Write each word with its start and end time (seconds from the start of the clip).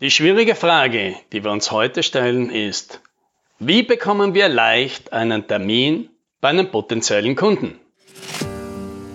Die 0.00 0.12
schwierige 0.12 0.54
Frage, 0.54 1.16
die 1.32 1.42
wir 1.42 1.50
uns 1.50 1.72
heute 1.72 2.04
stellen, 2.04 2.50
ist, 2.50 3.00
wie 3.58 3.82
bekommen 3.82 4.32
wir 4.32 4.48
leicht 4.48 5.12
einen 5.12 5.48
Termin 5.48 6.08
bei 6.40 6.50
einem 6.50 6.70
potenziellen 6.70 7.34
Kunden? 7.34 7.80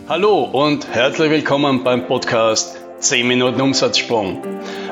Hallo 0.10 0.44
und 0.44 0.86
herzlich 0.94 1.30
willkommen 1.30 1.86
beim 1.86 2.06
Podcast 2.06 2.78
10 3.00 3.26
Minuten 3.26 3.62
Umsatzsprung. 3.62 4.42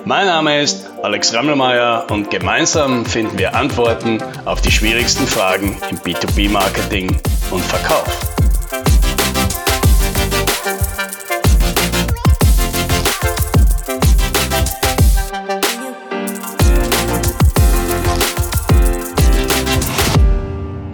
Mein 0.06 0.28
Name 0.28 0.62
ist 0.62 0.90
Alex 1.04 1.34
Rammelmeier 1.34 2.08
und 2.10 2.32
gemeinsam 2.32 3.06
finden 3.06 3.38
wir 3.38 3.54
Antworten 3.54 4.24
auf 4.46 4.62
die 4.62 4.72
schwierigsten 4.72 5.28
Fragen 5.28 5.76
im 5.90 5.98
B2B-Marketing 5.98 7.18
und 7.52 7.66
Verkauf. 7.66 8.31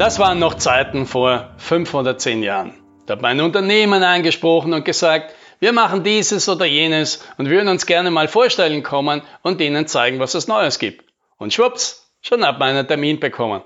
Das 0.08 0.20
waren 0.20 0.40
noch 0.40 0.54
Zeiten 0.54 1.06
vor 1.06 1.50
510 1.58 2.42
Jahren. 2.42 2.74
Da 3.06 3.16
hat 3.16 3.22
mein 3.22 3.42
Unternehmen 3.42 4.04
angesprochen 4.04 4.74
und 4.74 4.86
gesagt, 4.86 5.36
wir 5.60 5.74
machen 5.74 6.06
dieses 6.06 6.48
oder 6.48 6.64
jenes 6.64 7.28
und 7.38 7.50
würden 7.50 7.68
uns 7.68 7.86
gerne 7.86 8.10
mal 8.10 8.30
vorstellen 8.30 8.84
kommen 8.84 9.22
und 9.42 9.60
ihnen 9.60 9.86
zeigen, 9.86 10.20
was 10.20 10.34
es 10.34 10.48
Neues 10.48 10.80
gibt. 10.80 11.04
Und 11.36 11.54
schwupps, 11.54 12.10
schon 12.22 12.46
hat 12.46 12.58
man 12.58 12.70
einen 12.70 12.88
Termin 12.88 13.20
bekommen. 13.20 13.64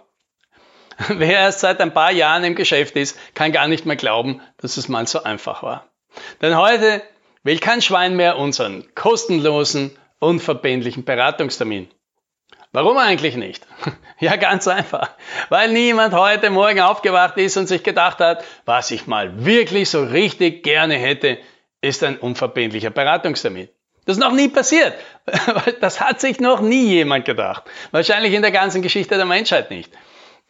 Wer 1.10 1.42
erst 1.42 1.60
seit 1.60 1.80
ein 1.80 1.94
paar 1.94 2.12
Jahren 2.12 2.44
im 2.44 2.56
Geschäft 2.56 2.96
ist, 2.96 3.20
kann 3.36 3.52
gar 3.52 3.68
nicht 3.68 3.86
mehr 3.86 3.96
glauben, 3.96 4.42
dass 4.58 4.78
es 4.78 4.90
mal 4.90 5.06
so 5.06 5.22
einfach 5.22 5.62
war. 5.62 5.92
Denn 6.42 6.58
heute 6.58 7.04
will 7.44 7.60
kein 7.60 7.84
Schwein 7.84 8.16
mehr 8.16 8.40
unseren 8.40 8.88
kostenlosen, 8.96 9.96
unverbindlichen 10.18 11.04
Beratungstermin. 11.06 11.92
Warum 12.72 12.98
eigentlich 12.98 13.36
nicht? 13.36 13.66
Ja, 14.20 14.36
ganz 14.36 14.68
einfach. 14.68 15.10
Weil 15.50 15.72
niemand 15.72 16.14
heute 16.14 16.52
Morgen 16.52 16.80
aufgewacht 16.80 17.38
ist 17.38 17.58
und 17.58 17.66
sich 17.66 17.82
gedacht 17.82 18.20
hat, 18.20 18.44
was 18.66 18.92
ich 18.92 19.08
mal 19.08 19.44
wirklich 19.46 19.90
so 19.90 20.04
richtig 20.04 20.62
gerne 20.62 20.94
hätte, 20.94 21.40
ist 21.82 22.04
ein 22.04 22.20
unverbindlicher 22.20 22.92
Beratungstermin. 22.92 23.68
Das 24.06 24.18
ist 24.18 24.24
noch 24.24 24.32
nie 24.32 24.48
passiert. 24.48 24.94
Das 25.82 26.00
hat 26.00 26.22
sich 26.22 26.40
noch 26.40 26.62
nie 26.62 26.86
jemand 26.86 27.26
gedacht. 27.26 27.64
Wahrscheinlich 27.90 28.34
in 28.34 28.44
der 28.44 28.52
ganzen 28.52 28.84
Geschichte 28.84 29.16
der 29.16 29.26
Menschheit 29.26 29.72
nicht. 29.72 29.92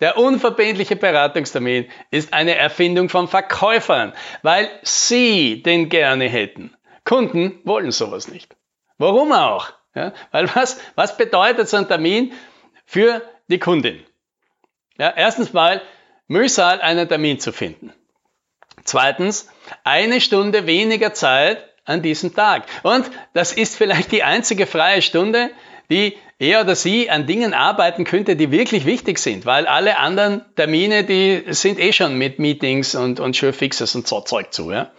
Der 0.01 0.17
unverbindliche 0.17 0.97
Beratungstermin 0.97 1.89
ist 2.09 2.33
eine 2.33 2.55
Erfindung 2.55 3.07
von 3.07 3.29
Verkäufern, 3.29 4.11
weil 4.41 4.69
sie 4.83 5.63
den 5.63 5.87
gerne 5.87 6.27
hätten. 6.27 6.75
Kunden 7.05 7.61
wollen 7.63 7.91
sowas 7.91 8.27
nicht. 8.27 8.57
Warum 8.97 9.31
auch? 9.31 9.71
Ja, 9.95 10.13
weil 10.31 10.49
was, 10.55 10.79
was 10.95 11.17
bedeutet 11.17 11.67
so 11.67 11.77
ein 11.77 11.87
Termin 11.87 12.33
für 12.85 13.21
die 13.47 13.59
Kundin? 13.59 14.03
Ja, 14.97 15.13
erstens 15.15 15.53
mal 15.53 15.81
Mühsal, 16.27 16.79
einen 16.79 17.09
Termin 17.09 17.39
zu 17.39 17.51
finden. 17.51 17.93
Zweitens, 18.83 19.49
eine 19.83 20.21
Stunde 20.21 20.65
weniger 20.65 21.13
Zeit 21.13 21.63
an 21.85 22.01
diesem 22.01 22.33
Tag. 22.33 22.63
Und 22.83 23.09
das 23.33 23.51
ist 23.51 23.75
vielleicht 23.75 24.11
die 24.11 24.23
einzige 24.23 24.65
freie 24.65 25.01
Stunde, 25.01 25.51
die 25.89 26.17
er 26.39 26.61
oder 26.61 26.75
sie 26.75 27.09
an 27.09 27.27
Dingen 27.27 27.53
arbeiten 27.53 28.05
könnte, 28.05 28.35
die 28.35 28.51
wirklich 28.51 28.85
wichtig 28.85 29.19
sind, 29.19 29.45
weil 29.45 29.67
alle 29.67 29.99
anderen 29.99 30.43
Termine, 30.55 31.03
die 31.03 31.43
sind 31.49 31.79
eh 31.79 31.93
schon 31.93 32.17
mit 32.17 32.39
Meetings 32.39 32.95
und, 32.95 33.19
und 33.19 33.35
Surefixes 33.35 33.93
und 33.93 34.07
so 34.07 34.21
Zeug 34.21 34.53
zu. 34.53 34.71
Ja? 34.71 34.91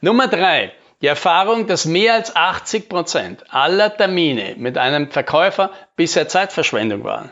Nummer 0.00 0.26
drei, 0.26 0.72
die 1.00 1.06
Erfahrung, 1.06 1.66
dass 1.66 1.86
mehr 1.86 2.14
als 2.14 2.36
80 2.36 2.88
Prozent 2.88 3.44
aller 3.54 3.96
Termine 3.96 4.54
mit 4.56 4.76
einem 4.76 5.10
Verkäufer 5.10 5.70
bisher 5.96 6.28
Zeitverschwendung 6.28 7.04
waren. 7.04 7.30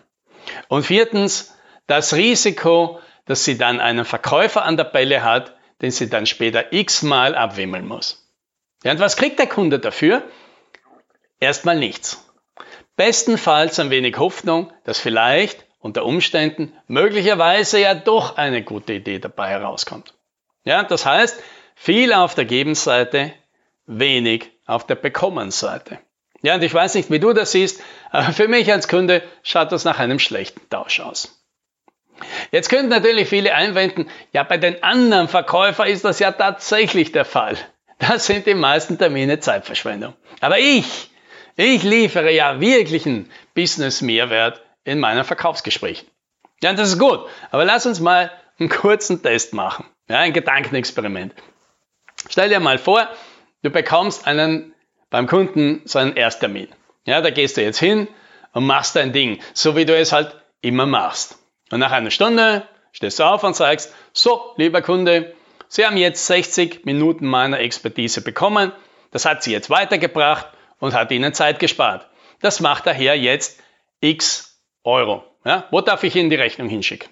Und 0.69 0.85
viertens, 0.85 1.55
das 1.87 2.15
Risiko, 2.15 3.01
dass 3.27 3.45
sie 3.45 3.59
dann 3.59 3.81
einen 3.81 4.05
Verkäufer 4.05 4.65
an 4.65 4.77
der 4.77 4.85
Bälle 4.85 5.23
hat, 5.23 5.55
den 5.83 5.91
sie 5.91 6.09
dann 6.09 6.27
später 6.27 6.73
x-mal 6.73 7.35
abwimmeln 7.35 7.87
muss. 7.87 8.27
Ja, 8.85 8.93
und 8.93 9.01
was 9.01 9.17
kriegt 9.17 9.39
der 9.39 9.47
Kunde 9.47 9.79
dafür? 9.79 10.23
Erstmal 11.41 11.77
nichts. 11.77 12.25
Bestenfalls 12.97 13.79
ein 13.79 13.91
wenig 13.91 14.19
Hoffnung, 14.19 14.73
dass 14.85 14.99
vielleicht 14.99 15.67
unter 15.79 16.05
Umständen 16.05 16.73
möglicherweise 16.87 17.81
ja 17.81 17.95
doch 17.95 18.37
eine 18.37 18.63
gute 18.63 18.95
Idee 18.95 19.19
dabei 19.19 19.51
herauskommt. 19.51 20.15
Ja, 20.65 20.83
das 20.83 21.07
heißt, 21.07 21.41
viel 21.77 22.13
auf 22.13 22.35
der 22.35 22.45
Gebenseite, 22.45 23.33
wenig 23.89 24.51
auf 24.67 24.87
der 24.87 24.95
Bekommenseite. 24.95 25.99
Ja, 26.43 26.55
und 26.55 26.63
ich 26.63 26.73
weiß 26.73 26.95
nicht, 26.95 27.11
wie 27.11 27.19
du 27.19 27.33
das 27.33 27.51
siehst, 27.51 27.83
aber 28.11 28.33
für 28.33 28.47
mich 28.47 28.71
als 28.71 28.87
Kunde 28.87 29.23
schaut 29.43 29.73
das 29.73 29.85
nach 29.85 29.99
einem 29.99 30.21
schlechten 30.21 30.61
Tausch 30.71 31.01
aus. 31.01 31.35
Jetzt 32.53 32.69
könnten 32.69 32.89
natürlich 32.89 33.29
viele 33.29 33.55
einwenden, 33.55 34.09
ja, 34.33 34.43
bei 34.43 34.57
den 34.59 34.83
anderen 34.83 35.29
Verkäufern 35.29 35.89
ist 35.89 36.05
das 36.05 36.19
ja 36.21 36.33
tatsächlich 36.33 37.13
der 37.13 37.25
Fall. 37.25 37.57
Das 37.99 38.27
sind 38.27 38.47
die 38.47 38.55
meisten 38.55 38.99
Termine 38.99 39.41
Zeitverschwendung. 39.41 40.15
Aber 40.41 40.59
ich, 40.59 41.11
ich 41.57 41.83
liefere 41.83 42.31
ja 42.31 42.61
wirklichen 42.61 43.31
Business-Mehrwert 43.55 44.63
in 44.85 45.01
meinen 45.01 45.25
Verkaufsgesprächen. 45.25 46.07
Ja, 46.63 46.73
das 46.73 46.91
ist 46.91 46.99
gut. 46.99 47.21
Aber 47.51 47.65
lass 47.65 47.87
uns 47.87 47.99
mal 47.99 48.31
einen 48.59 48.69
kurzen 48.69 49.23
Test 49.23 49.53
machen. 49.53 49.87
Ja, 50.09 50.19
ein 50.19 50.33
Gedankenexperiment. 50.33 51.35
Stell 52.29 52.49
dir 52.49 52.61
mal 52.61 52.79
vor, 52.79 53.09
du 53.63 53.71
bekommst 53.71 54.27
einen 54.27 54.75
beim 55.11 55.27
Kunden 55.27 55.83
so 55.85 55.99
einen 55.99 56.17
Ersttermin. 56.17 56.69
Ja, 57.07 57.21
da 57.21 57.31
gehst 57.31 57.57
du 57.57 57.63
jetzt 57.63 57.79
hin 57.79 58.09
und 58.53 58.67
machst 58.67 58.97
dein 58.97 59.13
Ding, 59.13 59.41
so 59.55 59.77
wie 59.77 59.85
du 59.85 59.97
es 59.97 60.13
halt 60.13 60.37
immer 60.61 60.87
machst. 60.87 61.39
Und 61.71 61.81
nach 61.81 61.93
einer 61.93 62.11
Stunde 62.11 62.67
stehst 62.93 63.19
du 63.19 63.25
auf 63.25 63.45
und 63.45 63.57
sagst, 63.57 63.95
so, 64.13 64.53
lieber 64.57 64.83
Kunde, 64.83 65.35
Sie 65.69 65.85
haben 65.85 65.99
jetzt 65.99 66.27
60 66.27 66.87
Minuten 66.87 67.27
meiner 67.27 67.61
Expertise 67.61 68.23
bekommen. 68.23 68.73
Das 69.11 69.27
hat 69.27 69.43
Sie 69.43 69.53
jetzt 69.53 69.69
weitergebracht 69.69 70.49
und 70.81 70.95
hat 70.95 71.11
Ihnen 71.11 71.35
Zeit 71.35 71.59
gespart. 71.59 72.09
Das 72.41 72.61
macht 72.61 72.87
daher 72.87 73.19
jetzt 73.19 73.61
x 74.01 74.61
Euro. 74.85 75.25
Ja, 75.45 75.67
wo 75.71 75.81
darf 75.81 76.05
ich 76.05 76.17
Ihnen 76.17 76.31
die 76.31 76.37
Rechnung 76.37 76.69
hinschicken? 76.69 77.11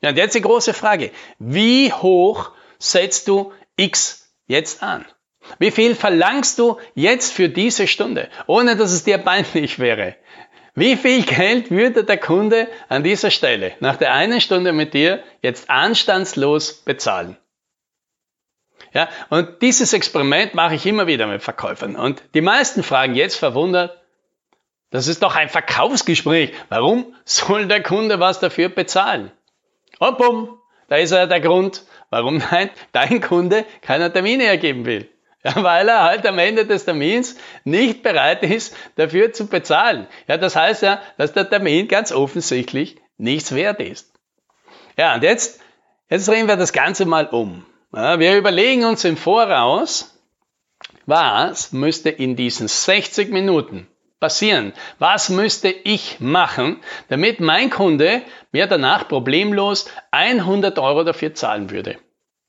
Ja, 0.00 0.10
und 0.10 0.16
jetzt 0.16 0.34
die 0.34 0.40
große 0.40 0.74
Frage. 0.74 1.10
Wie 1.38 1.92
hoch 1.92 2.50
setzt 2.78 3.28
du 3.28 3.52
x 3.76 4.32
jetzt 4.46 4.82
an? 4.82 5.04
Wie 5.58 5.70
viel 5.70 5.94
verlangst 5.94 6.58
du 6.58 6.78
jetzt 6.94 7.32
für 7.32 7.48
diese 7.48 7.86
Stunde, 7.86 8.28
ohne 8.46 8.76
dass 8.76 8.92
es 8.92 9.04
dir 9.04 9.18
peinlich 9.18 9.78
wäre? 9.78 10.16
Wie 10.74 10.96
viel 10.96 11.22
Geld 11.22 11.70
würde 11.70 12.02
der 12.02 12.18
Kunde 12.18 12.68
an 12.88 13.04
dieser 13.04 13.30
Stelle 13.30 13.72
nach 13.80 13.96
der 13.96 14.12
einen 14.12 14.40
Stunde 14.40 14.72
mit 14.72 14.92
dir 14.92 15.22
jetzt 15.40 15.70
anstandslos 15.70 16.72
bezahlen? 16.72 17.36
Ja, 18.92 19.08
und 19.28 19.62
dieses 19.62 19.92
Experiment 19.92 20.54
mache 20.54 20.74
ich 20.74 20.86
immer 20.86 21.06
wieder 21.06 21.26
mit 21.26 21.42
Verkäufern. 21.42 21.96
Und 21.96 22.22
die 22.34 22.40
meisten 22.40 22.82
fragen 22.82 23.14
jetzt 23.14 23.36
verwundert, 23.36 24.00
das 24.90 25.08
ist 25.08 25.22
doch 25.22 25.34
ein 25.34 25.48
Verkaufsgespräch. 25.48 26.52
Warum 26.68 27.14
soll 27.24 27.66
der 27.66 27.82
Kunde 27.82 28.20
was 28.20 28.38
dafür 28.38 28.68
bezahlen? 28.68 29.32
Bumm, 29.98 30.60
da 30.88 30.96
ist 30.96 31.10
ja 31.10 31.26
der 31.26 31.40
Grund, 31.40 31.84
warum 32.10 32.38
nein, 32.50 32.70
dein 32.92 33.20
Kunde 33.20 33.64
keine 33.80 34.12
Termine 34.12 34.44
ergeben 34.44 34.86
will. 34.86 35.08
Ja, 35.44 35.52
weil 35.62 35.88
er 35.88 36.02
halt 36.02 36.26
am 36.26 36.38
Ende 36.38 36.66
des 36.66 36.84
Termins 36.84 37.36
nicht 37.64 38.02
bereit 38.02 38.42
ist, 38.42 38.74
dafür 38.96 39.32
zu 39.32 39.46
bezahlen. 39.46 40.06
Ja, 40.26 40.38
das 40.38 40.56
heißt 40.56 40.82
ja, 40.82 41.00
dass 41.18 41.32
der 41.32 41.48
Termin 41.48 41.86
ganz 41.86 42.12
offensichtlich 42.12 42.96
nichts 43.18 43.54
wert 43.54 43.80
ist. 43.80 44.12
Ja, 44.96 45.14
und 45.14 45.22
jetzt, 45.22 45.60
jetzt 46.08 46.28
drehen 46.28 46.48
wir 46.48 46.56
das 46.56 46.72
Ganze 46.72 47.04
mal 47.04 47.26
um. 47.26 47.66
Ja, 47.94 48.18
wir 48.18 48.36
überlegen 48.36 48.84
uns 48.84 49.04
im 49.04 49.16
Voraus, 49.16 50.18
was 51.06 51.72
müsste 51.72 52.10
in 52.10 52.34
diesen 52.34 52.66
60 52.66 53.30
Minuten 53.30 53.86
passieren? 54.20 54.72
Was 54.98 55.28
müsste 55.28 55.68
ich 55.68 56.18
machen, 56.18 56.80
damit 57.08 57.40
mein 57.40 57.70
Kunde 57.70 58.22
mir 58.52 58.66
danach 58.66 59.06
problemlos 59.06 59.86
100 60.12 60.78
Euro 60.78 61.04
dafür 61.04 61.34
zahlen 61.34 61.70
würde? 61.70 61.98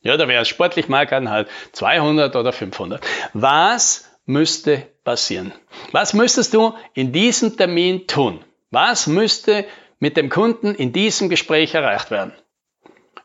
Ja, 0.05 0.17
da 0.17 0.27
wäre 0.27 0.43
es 0.43 0.47
sportlich 0.47 0.87
mal 0.87 1.07
kann 1.07 1.31
halt 1.31 1.47
200 1.71 2.35
oder 2.35 2.53
500. 2.53 3.03
Was 3.33 4.07
müsste 4.27 4.83
passieren? 5.03 5.51
Was 5.93 6.13
müsstest 6.13 6.53
du 6.53 6.75
in 6.93 7.11
diesem 7.11 7.57
Termin 7.57 8.05
tun? 8.05 8.45
Was 8.69 9.07
müsste 9.07 9.65
mit 9.97 10.15
dem 10.15 10.29
Kunden 10.29 10.75
in 10.75 10.93
diesem 10.93 11.27
Gespräch 11.27 11.73
erreicht 11.73 12.11
werden? 12.11 12.33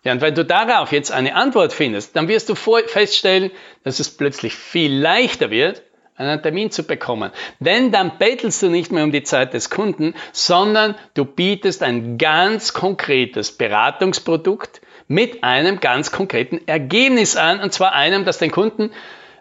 Ja, 0.04 0.12
und 0.12 0.22
wenn 0.22 0.34
du 0.34 0.42
darauf 0.42 0.90
jetzt 0.90 1.12
eine 1.12 1.34
Antwort 1.34 1.74
findest, 1.74 2.16
dann 2.16 2.28
wirst 2.28 2.48
du 2.48 2.54
feststellen, 2.54 3.50
dass 3.84 4.00
es 4.00 4.16
plötzlich 4.16 4.54
viel 4.54 4.98
leichter 4.98 5.50
wird, 5.50 5.82
einen 6.16 6.40
Termin 6.40 6.70
zu 6.70 6.84
bekommen. 6.84 7.30
Denn 7.58 7.92
dann 7.92 8.16
bettelst 8.16 8.62
du 8.62 8.70
nicht 8.70 8.90
mehr 8.90 9.04
um 9.04 9.12
die 9.12 9.22
Zeit 9.22 9.52
des 9.52 9.68
Kunden, 9.68 10.14
sondern 10.32 10.94
du 11.12 11.26
bietest 11.26 11.82
ein 11.82 12.16
ganz 12.16 12.72
konkretes 12.72 13.52
Beratungsprodukt, 13.52 14.80
mit 15.10 15.42
einem 15.42 15.80
ganz 15.80 16.12
konkreten 16.12 16.60
Ergebnis 16.68 17.34
an, 17.34 17.60
und 17.60 17.72
zwar 17.72 17.94
einem, 17.94 18.24
das 18.24 18.38
den 18.38 18.52
Kunden 18.52 18.92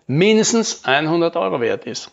mindestens 0.07 0.83
100 0.83 1.35
Euro 1.35 1.61
wert 1.61 1.85
ist. 1.85 2.11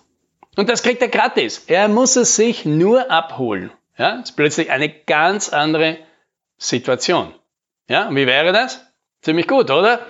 Und 0.57 0.69
das 0.69 0.83
kriegt 0.83 1.01
er 1.01 1.09
gratis. 1.09 1.65
Er 1.67 1.89
muss 1.89 2.17
es 2.17 2.37
sich 2.37 2.67
nur 2.67 3.11
abholen. 3.11 3.73
Ja, 3.97 4.19
das 4.19 4.29
ist 4.29 4.37
plötzlich 4.37 4.71
eine 4.71 4.91
ganz 4.91 5.49
andere 5.49 5.97
Situation. 6.59 7.35
Ja, 7.89 8.09
und 8.09 8.17
wie 8.17 8.27
wäre 8.27 8.53
das? 8.53 8.87
Ziemlich 9.23 9.49
gut, 9.49 9.71
oder? 9.71 10.01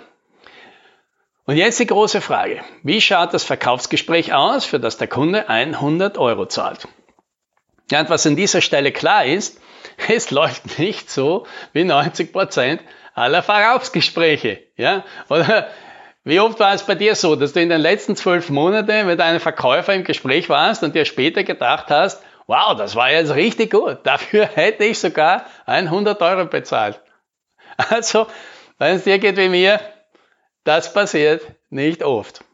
Und 1.45 1.57
jetzt 1.57 1.79
die 1.79 1.87
große 1.87 2.21
Frage. 2.21 2.63
Wie 2.83 3.01
schaut 3.01 3.33
das 3.33 3.45
Verkaufsgespräch 3.45 4.35
aus, 4.35 4.65
für 4.65 4.81
das 4.81 4.97
der 4.97 5.07
Kunde 5.07 5.49
100 5.49 6.19
Euro 6.19 6.47
zahlt? 6.47 6.89
Ja, 7.93 8.01
und 8.01 8.11
was 8.11 8.27
an 8.27 8.35
dieser 8.35 8.61
Stelle 8.61 8.91
klar 8.91 9.25
ist, 9.25 9.61
es 10.09 10.33
läuft 10.33 10.81
nicht 10.81 11.11
so 11.11 11.47
wie 11.73 11.85
90 11.85 12.33
Prozent 12.33 12.83
aller 13.17 13.43
Verkaufsgespräche. 13.43 14.63
Ja? 14.77 15.05
Oder 15.29 15.69
wie 16.23 16.39
oft 16.39 16.61
war 16.61 16.75
es 16.75 16.85
bei 16.85 16.95
dir 16.95 17.15
so, 17.15 17.35
dass 17.35 17.55
du 17.55 17.61
in 17.61 17.71
den 17.71 17.81
letzten 17.81 18.15
zwölf 18.15 18.51
Monaten 18.51 19.07
mit 19.07 19.21
einem 19.21 19.41
Verkäufer 19.41 19.95
im 19.95 20.05
Gespräch 20.05 20.49
warst 20.49 20.85
und 20.85 20.95
dir 20.95 21.05
später 21.05 21.43
gedacht 21.43 21.87
hast, 21.89 22.23
wow, 22.47 22.77
das 22.77 22.95
war 22.95 23.11
jetzt 23.11 23.35
richtig 23.35 23.73
gut, 23.73 24.01
dafür 24.05 24.47
hätte 24.55 24.85
ich 24.85 24.99
sogar 24.99 25.47
100 25.65 26.21
Euro 26.23 26.45
bezahlt. 26.45 27.01
Also, 27.77 28.27
wenn 28.79 28.97
es 28.97 29.05
dir 29.05 29.19
geht 29.19 29.37
wie 29.37 29.49
mir, 29.49 29.81
das 30.65 30.93
passiert 30.93 31.43
nicht 31.71 32.03
oft. 32.03 32.45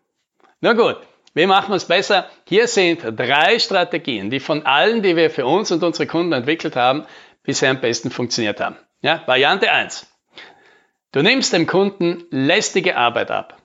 Na 0.61 0.75
gut, 0.75 0.99
wie 1.35 1.47
machen 1.47 1.71
wir 1.71 1.77
es 1.77 1.87
besser? 1.87 2.27
Hier 2.47 2.69
sind 2.69 3.03
drei 3.19 3.59
Strategien, 3.59 4.31
die 4.31 4.41
von 4.41 4.65
allen, 4.65 5.03
die 5.03 5.17
wir 5.17 5.31
für 5.31 5.47
uns 5.47 5.73
und 5.73 5.83
unsere 5.83 6.07
Kunden 6.07 6.33
entwickelt 6.33 6.77
haben, 6.77 7.07
bisher 7.43 7.71
am 7.71 7.81
besten 7.81 8.11
funktioniert 8.11 8.61
haben. 8.61 8.77
Ja, 9.01 9.23
Variante 9.27 9.71
1. 9.71 10.12
Du 11.13 11.23
nimmst 11.23 11.53
dem 11.53 11.67
Kunden 11.67 12.25
lästige 12.31 12.97
Arbeit 12.97 13.31
ab. 13.31 13.59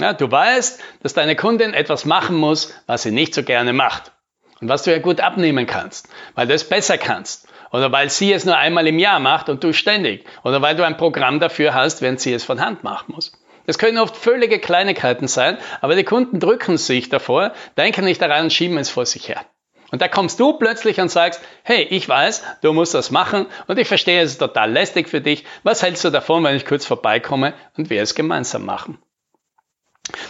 Ja, 0.00 0.14
du 0.14 0.30
weißt, 0.30 0.82
dass 1.02 1.12
deine 1.12 1.36
Kundin 1.36 1.74
etwas 1.74 2.06
machen 2.06 2.34
muss, 2.36 2.74
was 2.86 3.02
sie 3.02 3.10
nicht 3.10 3.34
so 3.34 3.42
gerne 3.42 3.74
macht. 3.74 4.12
Und 4.60 4.70
was 4.70 4.82
du 4.82 4.90
ja 4.90 4.98
gut 4.98 5.20
abnehmen 5.20 5.66
kannst, 5.66 6.08
weil 6.34 6.46
du 6.46 6.54
es 6.54 6.66
besser 6.66 6.96
kannst. 6.96 7.46
Oder 7.72 7.92
weil 7.92 8.08
sie 8.08 8.32
es 8.32 8.46
nur 8.46 8.56
einmal 8.56 8.86
im 8.86 8.98
Jahr 8.98 9.18
macht 9.18 9.50
und 9.50 9.62
du 9.62 9.74
ständig. 9.74 10.24
Oder 10.44 10.62
weil 10.62 10.74
du 10.74 10.84
ein 10.86 10.96
Programm 10.96 11.40
dafür 11.40 11.74
hast, 11.74 12.00
während 12.00 12.20
sie 12.20 12.32
es 12.32 12.44
von 12.44 12.60
Hand 12.60 12.84
machen 12.84 13.12
muss. 13.14 13.32
Das 13.66 13.78
können 13.78 13.98
oft 13.98 14.16
völlige 14.16 14.58
Kleinigkeiten 14.58 15.28
sein, 15.28 15.58
aber 15.82 15.94
die 15.94 16.04
Kunden 16.04 16.40
drücken 16.40 16.78
sich 16.78 17.10
davor, 17.10 17.52
denken 17.76 18.04
nicht 18.04 18.22
daran 18.22 18.44
und 18.44 18.52
schieben 18.52 18.78
es 18.78 18.90
vor 18.90 19.04
sich 19.04 19.28
her. 19.28 19.44
Und 19.92 20.00
da 20.00 20.08
kommst 20.08 20.40
du 20.40 20.54
plötzlich 20.54 21.00
und 21.00 21.10
sagst, 21.10 21.42
hey, 21.62 21.82
ich 21.82 22.08
weiß, 22.08 22.42
du 22.62 22.72
musst 22.72 22.94
das 22.94 23.10
machen 23.10 23.46
und 23.66 23.78
ich 23.78 23.86
verstehe, 23.86 24.22
es 24.22 24.32
ist 24.32 24.38
total 24.38 24.72
lästig 24.72 25.06
für 25.06 25.20
dich. 25.20 25.44
Was 25.64 25.82
hältst 25.82 26.02
du 26.04 26.10
davon, 26.10 26.42
wenn 26.42 26.56
ich 26.56 26.64
kurz 26.64 26.86
vorbeikomme 26.86 27.52
und 27.76 27.90
wir 27.90 28.00
es 28.00 28.14
gemeinsam 28.14 28.64
machen? 28.64 28.98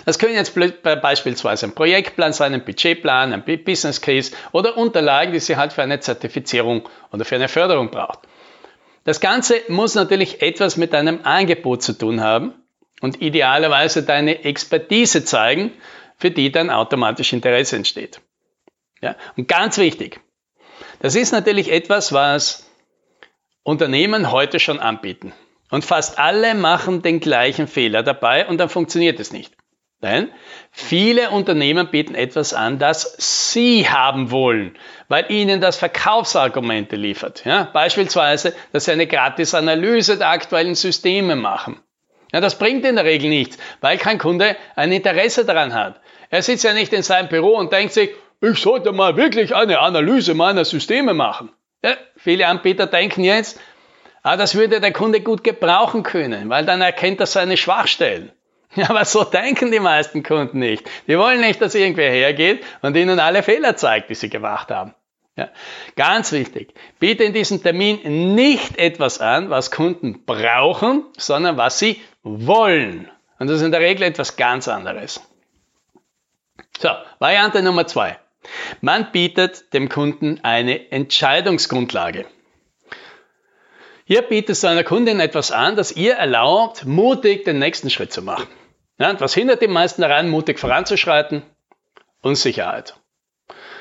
Das 0.04 0.18
können 0.18 0.34
jetzt 0.34 0.54
beispielsweise 0.82 1.66
ein 1.66 1.74
Projektplan 1.74 2.32
sein, 2.32 2.54
ein 2.54 2.64
Budgetplan, 2.64 3.32
ein 3.32 3.44
Business 3.64 4.00
Case 4.00 4.32
oder 4.50 4.76
Unterlagen, 4.76 5.32
die 5.32 5.40
sie 5.40 5.56
halt 5.56 5.72
für 5.72 5.82
eine 5.82 6.00
Zertifizierung 6.00 6.88
oder 7.12 7.24
für 7.24 7.36
eine 7.36 7.48
Förderung 7.48 7.90
braucht. 7.90 8.18
Das 9.04 9.20
Ganze 9.20 9.62
muss 9.68 9.94
natürlich 9.94 10.42
etwas 10.42 10.76
mit 10.76 10.92
deinem 10.92 11.20
Angebot 11.22 11.84
zu 11.84 11.92
tun 11.92 12.20
haben 12.20 12.52
und 13.00 13.22
idealerweise 13.22 14.02
deine 14.02 14.44
Expertise 14.44 15.24
zeigen, 15.24 15.72
für 16.16 16.32
die 16.32 16.50
dann 16.50 16.68
automatisch 16.68 17.32
Interesse 17.32 17.76
entsteht. 17.76 18.20
Ja? 19.02 19.16
Und 19.36 19.48
ganz 19.48 19.76
wichtig, 19.76 20.20
das 21.00 21.14
ist 21.14 21.32
natürlich 21.32 21.70
etwas, 21.70 22.12
was 22.12 22.70
Unternehmen 23.62 24.32
heute 24.32 24.58
schon 24.58 24.80
anbieten. 24.80 25.32
Und 25.70 25.84
fast 25.84 26.18
alle 26.18 26.54
machen 26.54 27.02
den 27.02 27.20
gleichen 27.20 27.66
Fehler 27.66 28.02
dabei 28.02 28.46
und 28.46 28.58
dann 28.58 28.68
funktioniert 28.68 29.20
es 29.20 29.32
nicht. 29.32 29.54
Denn 30.02 30.30
viele 30.72 31.30
Unternehmen 31.30 31.88
bieten 31.90 32.16
etwas 32.16 32.54
an, 32.54 32.80
das 32.80 33.14
sie 33.52 33.88
haben 33.88 34.32
wollen, 34.32 34.76
weil 35.08 35.30
ihnen 35.30 35.60
das 35.60 35.76
Verkaufsargumente 35.76 36.96
liefert. 36.96 37.44
Ja? 37.44 37.70
Beispielsweise, 37.72 38.54
dass 38.72 38.86
sie 38.86 38.92
eine 38.92 39.06
gratis 39.06 39.54
Analyse 39.54 40.18
der 40.18 40.30
aktuellen 40.30 40.74
Systeme 40.74 41.36
machen. 41.36 41.80
Ja, 42.32 42.40
das 42.40 42.58
bringt 42.58 42.84
in 42.84 42.96
der 42.96 43.04
Regel 43.04 43.28
nichts, 43.28 43.58
weil 43.80 43.98
kein 43.98 44.18
Kunde 44.18 44.56
ein 44.74 44.90
Interesse 44.90 45.44
daran 45.44 45.74
hat. 45.74 46.00
Er 46.30 46.42
sitzt 46.42 46.64
ja 46.64 46.72
nicht 46.72 46.92
in 46.94 47.02
seinem 47.02 47.28
Büro 47.28 47.56
und 47.56 47.72
denkt 47.72 47.92
sich, 47.92 48.10
ich 48.42 48.58
sollte 48.58 48.92
mal 48.92 49.16
wirklich 49.16 49.54
eine 49.54 49.78
Analyse 49.78 50.34
meiner 50.34 50.64
Systeme 50.64 51.14
machen. 51.14 51.50
Ja, 51.84 51.96
viele 52.16 52.46
Anbieter 52.46 52.86
denken 52.86 53.24
jetzt, 53.24 53.60
ah, 54.22 54.36
das 54.36 54.54
würde 54.54 54.80
der 54.80 54.92
Kunde 54.92 55.20
gut 55.20 55.44
gebrauchen 55.44 56.02
können, 56.02 56.50
weil 56.50 56.66
dann 56.66 56.80
erkennt 56.80 57.20
er 57.20 57.26
seine 57.26 57.56
Schwachstellen. 57.56 58.32
Ja, 58.74 58.88
aber 58.88 59.04
so 59.04 59.22
denken 59.22 59.70
die 59.70 59.80
meisten 59.80 60.22
Kunden 60.22 60.58
nicht. 60.58 60.88
Die 61.06 61.18
wollen 61.18 61.42
nicht, 61.42 61.60
dass 61.60 61.74
irgendwer 61.74 62.10
hergeht 62.10 62.64
und 62.80 62.96
ihnen 62.96 63.20
alle 63.20 63.42
Fehler 63.42 63.76
zeigt, 63.76 64.08
die 64.08 64.14
sie 64.14 64.30
gemacht 64.30 64.70
haben. 64.70 64.94
Ja, 65.36 65.50
ganz 65.94 66.32
wichtig, 66.32 66.72
biete 66.98 67.22
in 67.22 67.34
diesem 67.34 67.62
Termin 67.62 68.34
nicht 68.34 68.78
etwas 68.78 69.20
an, 69.20 69.50
was 69.50 69.70
Kunden 69.70 70.24
brauchen, 70.24 71.04
sondern 71.18 71.58
was 71.58 71.78
sie 71.78 72.00
wollen. 72.22 73.10
Und 73.38 73.48
das 73.48 73.56
ist 73.58 73.62
in 73.62 73.72
der 73.72 73.80
Regel 73.80 74.04
etwas 74.04 74.38
ganz 74.38 74.68
anderes. 74.68 75.20
So, 76.78 76.88
Variante 77.18 77.62
Nummer 77.62 77.86
zwei. 77.86 78.18
Man 78.80 79.12
bietet 79.12 79.72
dem 79.72 79.88
Kunden 79.88 80.40
eine 80.42 80.90
Entscheidungsgrundlage. 80.90 82.26
Hier 84.04 84.22
bietest 84.22 84.62
du 84.62 84.68
einer 84.68 84.84
Kundin 84.84 85.20
etwas 85.20 85.52
an, 85.52 85.76
das 85.76 85.92
ihr 85.92 86.14
erlaubt, 86.14 86.84
mutig 86.84 87.44
den 87.44 87.58
nächsten 87.58 87.90
Schritt 87.90 88.12
zu 88.12 88.22
machen. 88.22 88.48
Ja, 88.98 89.18
was 89.20 89.34
hindert 89.34 89.62
die 89.62 89.68
meisten 89.68 90.02
daran, 90.02 90.28
mutig 90.28 90.58
voranzuschreiten? 90.58 91.42
Unsicherheit. 92.20 92.94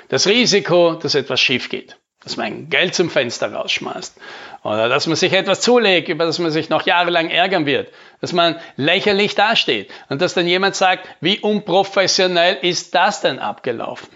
Das 0.10 0.28
Risiko, 0.28 0.96
dass 0.96 1.16
etwas 1.16 1.40
schief 1.42 1.70
geht 1.70 1.98
dass 2.24 2.38
man 2.38 2.70
Geld 2.70 2.94
zum 2.94 3.10
Fenster 3.10 3.52
rausschmeißt 3.52 4.16
oder 4.64 4.90
dass 4.90 5.08
man 5.08 5.16
sich 5.16 5.34
etwas 5.34 5.62
zulegt, 5.62 6.08
über 6.08 6.26
das 6.26 6.40
man 6.40 6.52
sich 6.52 6.70
noch 6.70 6.86
jahrelang 6.86 7.30
ärgern 7.30 7.66
wird, 7.66 7.92
dass 8.22 8.32
man 8.32 8.60
lächerlich 8.78 9.36
dasteht 9.36 9.92
und 10.10 10.22
dass 10.22 10.36
dann 10.36 10.48
jemand 10.48 10.76
sagt, 10.76 11.08
wie 11.20 11.40
unprofessionell 11.40 12.60
ist 12.62 12.94
das 12.94 13.22
denn 13.22 13.40
abgelaufen? 13.40 14.10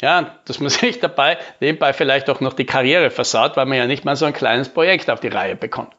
Ja, 0.00 0.38
dass 0.44 0.60
man 0.60 0.68
sich 0.70 1.00
dabei 1.00 1.38
nebenbei 1.60 1.92
vielleicht 1.92 2.28
auch 2.30 2.40
noch 2.40 2.52
die 2.52 2.66
Karriere 2.66 3.10
versaut, 3.10 3.56
weil 3.56 3.66
man 3.66 3.78
ja 3.78 3.86
nicht 3.86 4.04
mal 4.04 4.16
so 4.16 4.24
ein 4.26 4.32
kleines 4.32 4.68
Projekt 4.68 5.10
auf 5.10 5.20
die 5.20 5.28
Reihe 5.28 5.56
bekommt. 5.56 5.94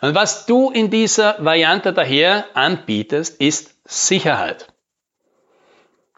Und 0.00 0.14
was 0.14 0.46
du 0.46 0.70
in 0.70 0.90
dieser 0.90 1.42
Variante 1.44 1.92
daher 1.92 2.44
anbietest, 2.54 3.40
ist 3.40 3.74
Sicherheit. 3.84 4.68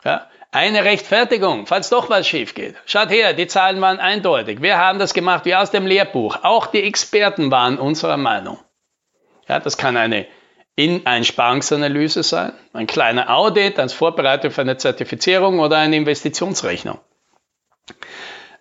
Ja, 0.05 0.29
eine 0.52 0.85
Rechtfertigung, 0.85 1.67
falls 1.67 1.91
doch 1.91 2.11
was 2.11 2.26
schief 2.26 2.55
geht. 2.55 2.75
Schaut 2.85 3.11
her, 3.11 3.32
die 3.35 3.47
Zahlen 3.47 3.81
waren 3.81 4.00
eindeutig. 4.00 4.61
Wir 4.61 4.79
haben 4.79 4.99
das 4.99 5.14
gemacht 5.14 5.44
wie 5.44 5.54
aus 5.54 5.71
dem 5.71 5.87
Lehrbuch. 5.87 6.38
Auch 6.42 6.66
die 6.66 6.83
Experten 6.83 7.50
waren 7.50 7.78
unserer 7.78 8.16
Meinung. 8.16 8.59
Ja, 9.49 9.61
das 9.61 9.76
kann 9.76 9.97
eine 9.97 10.26
In-Einsparungsanalyse 10.77 12.23
sein, 12.23 12.53
ein 12.73 12.87
kleiner 12.87 13.31
Audit 13.31 13.79
als 13.79 13.93
Vorbereitung 13.93 14.50
für 14.50 14.62
eine 14.62 14.77
Zertifizierung 14.77 15.59
oder 15.59 15.79
eine 15.79 15.97
Investitionsrechnung. 15.97 16.99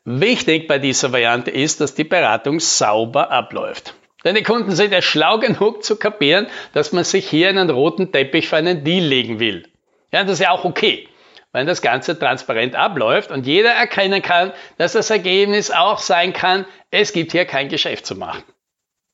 Wichtig 0.05 0.67
bei 0.67 0.79
dieser 0.79 1.11
Variante 1.11 1.51
ist, 1.51 1.81
dass 1.81 1.95
die 1.95 2.03
Beratung 2.03 2.59
sauber 2.59 3.31
abläuft. 3.31 3.93
Denn 4.25 4.35
die 4.35 4.43
Kunden 4.43 4.71
sind 4.71 4.91
ja 4.91 5.01
schlau 5.01 5.37
genug 5.37 5.83
zu 5.83 5.95
kapieren, 5.95 6.47
dass 6.73 6.91
man 6.91 7.03
sich 7.03 7.29
hier 7.29 7.49
einen 7.49 7.69
roten 7.69 8.11
Teppich 8.11 8.49
für 8.49 8.57
einen 8.57 8.83
Deal 8.83 9.05
legen 9.05 9.39
will. 9.39 9.67
Ja, 10.11 10.23
das 10.23 10.33
ist 10.33 10.39
ja 10.39 10.51
auch 10.51 10.65
okay 10.65 11.07
wenn 11.51 11.67
das 11.67 11.81
Ganze 11.81 12.17
transparent 12.17 12.75
abläuft 12.75 13.31
und 13.31 13.45
jeder 13.45 13.71
erkennen 13.71 14.21
kann, 14.21 14.53
dass 14.77 14.93
das 14.93 15.09
Ergebnis 15.09 15.71
auch 15.71 15.97
sein 15.97 16.33
kann, 16.33 16.65
es 16.91 17.11
gibt 17.11 17.31
hier 17.31 17.45
kein 17.45 17.69
Geschäft 17.69 18.05
zu 18.05 18.15
machen. 18.15 18.43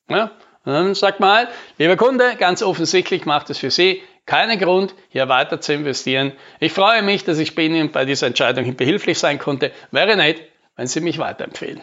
Ja? 0.10 0.32
Dann 0.66 0.96
sagt 0.96 1.20
man 1.20 1.38
halt, 1.38 1.50
lieber 1.78 1.96
Kunde, 1.96 2.36
ganz 2.38 2.64
offensichtlich 2.64 3.26
macht 3.26 3.50
es 3.50 3.60
für 3.60 3.72
Sie 3.72 4.02
keinen 4.26 4.60
Grund, 4.60 4.96
hier 5.10 5.30
weiter 5.30 5.62
zu 5.62 5.74
investieren. 5.74 6.34
Ich 6.60 6.74
freue 6.74 7.04
mich, 7.04 7.24
dass 7.24 7.38
ich 7.38 7.54
bei 7.54 7.64
Ihnen 7.64 7.92
bei 7.92 8.06
dieser 8.06 8.28
Entscheidung 8.28 8.76
behilflich 8.76 9.20
sein 9.20 9.38
konnte. 9.38 9.72
Wäre 9.92 10.16
nett, 10.18 10.42
wenn 10.76 10.88
Sie 10.88 11.02
mich 11.02 11.20
weiterempfehlen. 11.20 11.82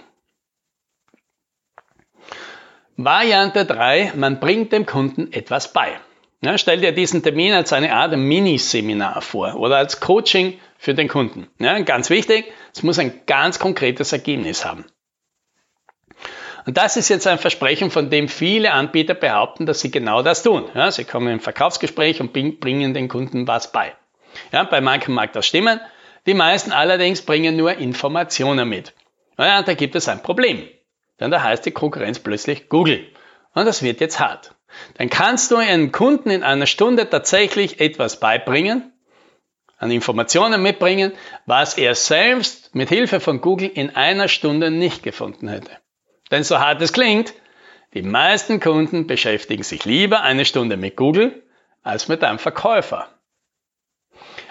Variante 2.97 3.65
3, 3.65 4.13
man 4.17 4.39
bringt 4.39 4.73
dem 4.73 4.85
Kunden 4.85 5.33
etwas 5.33 5.73
bei. 5.73 5.99
Ja, 6.45 6.59
stell 6.59 6.81
dir 6.81 6.93
diesen 6.93 7.23
Termin 7.23 7.53
als 7.53 7.73
eine 7.73 7.95
Art 7.95 8.17
Miniseminar 8.17 9.23
vor 9.23 9.55
oder 9.57 9.77
als 9.77 10.01
Coaching 10.01 10.59
für 10.77 10.93
den 10.93 11.09
Kunden. 11.09 11.49
Ja, 11.61 11.79
ganz 11.81 12.11
wichtig, 12.11 12.53
es 12.75 12.83
muss 12.83 12.99
ein 12.99 13.21
ganz 13.27 13.61
konkretes 13.61 14.13
Ergebnis 14.13 14.65
haben. 14.65 14.85
Und 16.65 16.77
das 16.77 16.97
ist 16.97 17.09
jetzt 17.09 17.27
ein 17.27 17.39
Versprechen, 17.39 17.91
von 17.91 18.11
dem 18.11 18.29
viele 18.29 18.73
Anbieter 18.73 19.15
behaupten, 19.15 19.67
dass 19.67 19.81
sie 19.81 19.91
genau 19.91 20.23
das 20.23 20.43
tun. 20.43 20.65
Ja, 20.75 20.91
sie 20.91 21.05
kommen 21.05 21.29
im 21.29 21.41
Verkaufsgespräch 21.41 22.21
und 22.21 22.33
bringen 22.33 22.95
den 22.95 23.09
Kunden 23.09 23.47
was 23.49 23.73
bei. 23.73 23.95
Ja, 24.53 24.63
bei 24.65 24.81
manchen 24.81 25.15
mag 25.15 25.33
das 25.33 25.47
stimmen, 25.47 25.81
die 26.27 26.35
meisten 26.35 26.73
allerdings 26.73 27.23
bringen 27.23 27.57
nur 27.57 27.75
Informationen 27.75 28.69
mit. 28.69 28.95
Ja, 29.39 29.63
da 29.63 29.75
gibt 29.75 29.97
es 29.97 30.09
ein 30.09 30.23
Problem. 30.23 30.69
Denn 31.21 31.31
da 31.31 31.43
heißt 31.43 31.67
die 31.67 31.73
Konkurrenz 31.73 32.19
plötzlich 32.19 32.69
Google. 32.69 33.07
Und 33.55 33.67
das 33.67 33.83
wird 33.83 34.01
jetzt 34.01 34.21
hart 34.21 34.55
dann 34.95 35.11
kannst 35.11 35.51
du 35.51 35.57
einem 35.57 35.93
Kunden 35.93 36.31
in 36.31 36.43
einer 36.43 36.67
Stunde 36.67 37.09
tatsächlich 37.09 37.81
etwas 37.81 38.21
beibringen, 38.21 38.93
an 39.79 39.91
Informationen 39.91 40.63
mitbringen, 40.63 41.13
was 41.47 41.77
er 41.77 41.95
selbst 41.95 42.75
mit 42.75 42.89
Hilfe 42.89 43.21
von 43.21 43.41
Google 43.41 43.71
in 43.73 43.97
einer 43.97 44.29
Stunde 44.29 44.71
nicht 44.71 45.03
gefunden 45.03 45.49
hätte. 45.49 45.71
Denn 46.33 46.43
so 46.43 46.59
hart 46.59 46.83
es 46.83 46.93
klingt, 46.93 47.35
die 47.95 48.03
meisten 48.03 48.59
Kunden 48.59 49.07
beschäftigen 49.07 49.63
sich 49.63 49.85
lieber 49.85 50.23
eine 50.23 50.45
Stunde 50.45 50.77
mit 50.77 50.97
Google 50.97 51.43
als 51.83 52.09
mit 52.09 52.25
einem 52.25 52.39
Verkäufer. 52.39 53.07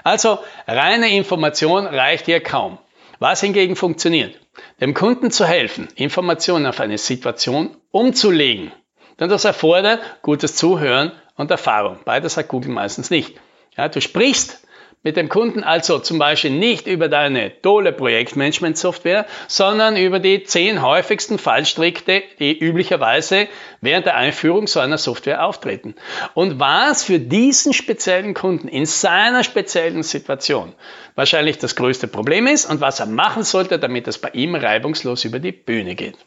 Also 0.04 0.40
reine 0.68 1.10
Information 1.16 1.86
reicht 1.88 2.26
hier 2.26 2.40
kaum. 2.40 2.78
Was 3.20 3.42
hingegen 3.42 3.76
funktioniert, 3.76 4.40
dem 4.80 4.94
Kunden 4.94 5.30
zu 5.30 5.46
helfen, 5.46 5.88
Informationen 5.96 6.66
auf 6.66 6.80
eine 6.80 6.98
Situation 6.98 7.78
umzulegen. 7.92 8.72
Denn 9.20 9.30
das 9.30 9.46
erfordert 9.46 10.02
gutes 10.24 10.56
Zuhören 10.56 11.12
und 11.36 11.52
Erfahrung. 11.52 12.00
Beides 12.04 12.38
hat 12.38 12.48
Google 12.48 12.72
meistens 12.72 13.12
nicht. 13.12 13.40
Ja, 13.78 13.90
du 13.90 14.02
sprichst 14.02 14.68
mit 15.04 15.18
dem 15.18 15.30
Kunden 15.30 15.64
also 15.64 16.00
zum 16.00 16.20
Beispiel 16.20 16.52
nicht 16.52 16.86
über 16.86 17.10
deine 17.10 17.60
tolle 17.62 17.92
Projektmanagement-Software, 17.92 19.26
sondern 19.48 19.98
über 19.98 20.20
die 20.20 20.44
zehn 20.44 20.82
häufigsten 20.82 21.40
Fallstricke, 21.40 22.24
die 22.40 22.58
üblicherweise 22.58 23.48
während 23.82 24.06
der 24.06 24.16
Einführung 24.16 24.68
so 24.68 24.80
einer 24.80 25.00
Software 25.00 25.46
auftreten. 25.46 25.96
Und 26.36 26.60
was 26.60 27.04
für 27.04 27.20
diesen 27.20 27.74
speziellen 27.74 28.34
Kunden 28.34 28.68
in 28.68 28.86
seiner 28.86 29.44
speziellen 29.44 30.04
Situation 30.04 30.74
wahrscheinlich 31.16 31.58
das 31.58 31.76
größte 31.76 32.08
Problem 32.08 32.48
ist 32.48 32.70
und 32.70 32.82
was 32.82 33.00
er 33.00 33.08
machen 33.08 33.44
sollte, 33.44 33.80
damit 33.80 34.08
es 34.08 34.20
bei 34.20 34.30
ihm 34.30 34.56
reibungslos 34.56 35.26
über 35.26 35.40
die 35.40 35.52
Bühne 35.52 35.96
geht. 35.96 36.18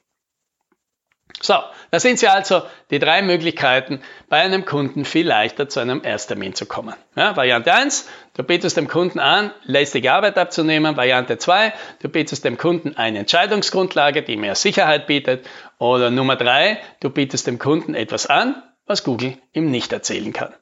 So, 1.41 1.55
da 1.91 2.01
sind 2.01 2.19
Sie 2.19 2.29
also 2.29 2.63
die 2.91 2.99
drei 2.99 3.21
Möglichkeiten, 3.21 4.01
bei 4.29 4.39
einem 4.39 4.65
Kunden 4.65 5.05
viel 5.05 5.27
leichter 5.27 5.69
zu 5.69 5.81
einem 5.81 6.03
Ersttermin 6.03 6.55
zu 6.55 6.65
kommen. 6.65 6.95
Ja, 7.17 7.37
Variante 7.37 7.73
1, 7.73 8.09
du 8.35 8.43
bietest 8.43 8.77
dem 8.77 8.89
Kunden 8.89 9.19
an, 9.19 9.53
lästige 9.65 10.13
Arbeit 10.13 10.39
abzunehmen. 10.39 10.97
Variante 10.97 11.37
2, 11.37 11.75
du 12.01 12.09
bietest 12.09 12.45
dem 12.45 12.57
Kunden 12.57 12.97
eine 12.97 13.19
Entscheidungsgrundlage, 13.19 14.23
die 14.23 14.37
mehr 14.37 14.55
Sicherheit 14.55 15.07
bietet. 15.07 15.47
Oder 15.79 16.11
Nummer 16.11 16.37
3, 16.37 16.81
du 17.01 17.11
bietest 17.11 17.47
dem 17.47 17.59
Kunden 17.59 17.95
etwas 17.95 18.27
an, 18.27 18.63
was 18.87 19.05
Google 19.05 19.37
ihm 19.53 19.71
nicht 19.71 19.93
erzählen 19.93 20.33
kann. 20.33 20.55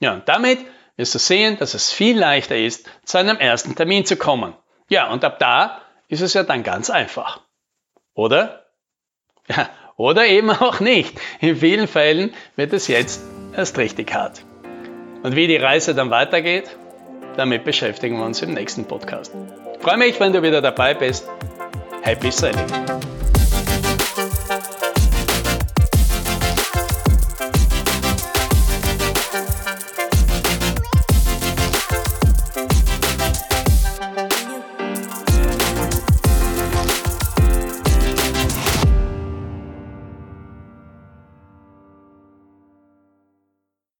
Ja, 0.00 0.14
und 0.14 0.28
damit 0.28 0.58
wirst 0.96 1.14
du 1.14 1.18
sehen, 1.18 1.58
dass 1.58 1.74
es 1.74 1.92
viel 1.92 2.18
leichter 2.18 2.56
ist, 2.56 2.88
zu 3.04 3.18
einem 3.18 3.36
ersten 3.36 3.76
Termin 3.76 4.04
zu 4.06 4.16
kommen. 4.16 4.54
Ja, 4.88 5.10
und 5.10 5.24
ab 5.24 5.38
da 5.38 5.82
ist 6.08 6.22
es 6.22 6.34
ja 6.34 6.42
dann 6.42 6.62
ganz 6.62 6.90
einfach. 6.90 7.40
Oder? 8.14 8.66
Ja, 9.48 9.68
oder 9.96 10.26
eben 10.26 10.50
auch 10.50 10.80
nicht. 10.80 11.18
In 11.40 11.56
vielen 11.56 11.88
Fällen 11.88 12.34
wird 12.56 12.72
es 12.72 12.88
jetzt 12.88 13.22
erst 13.56 13.78
richtig 13.78 14.14
hart. 14.14 14.44
Und 15.22 15.34
wie 15.34 15.46
die 15.46 15.56
Reise 15.56 15.94
dann 15.94 16.10
weitergeht, 16.10 16.76
damit 17.36 17.64
beschäftigen 17.64 18.18
wir 18.18 18.24
uns 18.24 18.42
im 18.42 18.54
nächsten 18.54 18.84
Podcast. 18.84 19.32
Ich 19.74 19.82
freue 19.82 19.98
mich, 19.98 20.18
wenn 20.20 20.32
du 20.32 20.42
wieder 20.42 20.62
dabei 20.62 20.94
bist. 20.94 21.28
Happy 22.02 22.30
Selling! 22.30 23.15